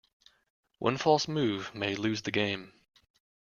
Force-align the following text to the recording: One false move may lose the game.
One 0.79 0.97
false 0.97 1.27
move 1.27 1.75
may 1.75 1.93
lose 1.93 2.23
the 2.23 2.31
game. 2.31 2.73